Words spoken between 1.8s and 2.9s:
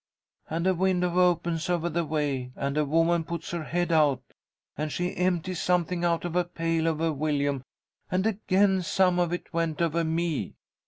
the way, and a